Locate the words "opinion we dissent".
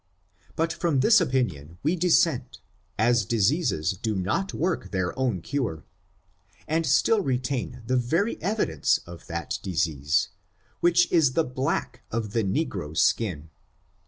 1.21-2.59